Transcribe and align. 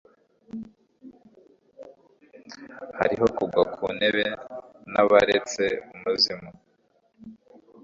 hariho 2.99 3.25
kugwa 3.35 3.61
kuntebe 3.73 4.23
na 4.93 5.01
baretse 5.09 5.63
umuzimu 5.93 6.49